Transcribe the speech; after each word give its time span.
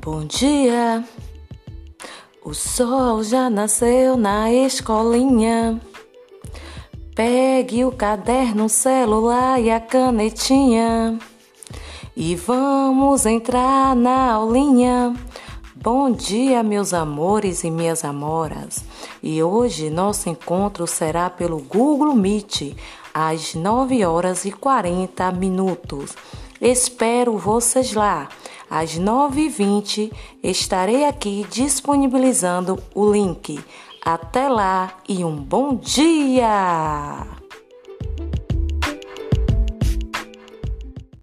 Bom 0.00 0.26
dia, 0.26 1.02
o 2.44 2.52
sol 2.52 3.22
já 3.22 3.48
nasceu 3.48 4.14
na 4.14 4.52
escolinha. 4.52 5.80
Pegue 7.14 7.82
o 7.82 7.90
caderno, 7.90 8.66
o 8.66 8.68
celular 8.68 9.58
e 9.58 9.70
a 9.70 9.80
canetinha. 9.80 11.18
E 12.14 12.36
vamos 12.36 13.24
entrar 13.24 13.96
na 13.96 14.32
aulinha. 14.32 15.14
Bom 15.74 16.10
dia, 16.10 16.62
meus 16.62 16.92
amores 16.92 17.64
e 17.64 17.70
minhas 17.70 18.04
amoras. 18.04 18.84
E 19.22 19.42
hoje 19.42 19.88
nosso 19.88 20.28
encontro 20.28 20.86
será 20.86 21.30
pelo 21.30 21.58
Google 21.58 22.14
Meet, 22.14 22.76
às 23.14 23.54
9 23.54 24.04
horas 24.04 24.44
e 24.44 24.52
40 24.52 25.32
minutos. 25.32 26.14
Espero 26.60 27.38
vocês 27.38 27.94
lá. 27.94 28.28
Às 28.68 28.98
9h20 28.98 30.12
estarei 30.42 31.04
aqui 31.04 31.46
disponibilizando 31.50 32.82
o 32.94 33.10
link. 33.10 33.58
Até 34.04 34.48
lá 34.48 34.98
e 35.08 35.24
um 35.24 35.36
bom 35.36 35.74
dia! 35.74 37.35